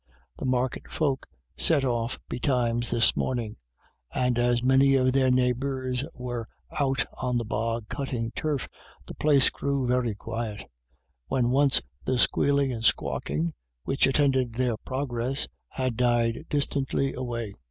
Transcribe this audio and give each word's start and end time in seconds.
The 0.39 0.45
market 0.47 0.89
folk 0.91 1.27
set 1.55 1.85
off 1.85 2.17
betimes 2.27 2.89
this 2.89 3.15
morning, 3.15 3.57
and 4.11 4.39
as 4.39 4.63
many 4.63 4.95
of 4.95 5.13
their 5.13 5.29
neighbours 5.29 6.03
were 6.15 6.47
out 6.79 7.05
on 7.21 7.37
the 7.37 7.45
bog 7.45 7.87
cutting 7.87 8.31
turf, 8.31 8.67
the 9.05 9.13
place 9.13 9.51
grew 9.51 9.85
very 9.85 10.15
quiet, 10.15 10.65
when 11.27 11.51
once 11.51 11.83
the 12.03 12.17
squealing 12.17 12.71
and 12.73 12.83
squawking, 12.83 13.53
which 13.83 14.07
attended 14.07 14.53
their 14.53 14.75
progress, 14.75 15.47
had 15.67 15.97
died 15.97 16.47
distantly 16.49 17.13
away. 17.13 17.53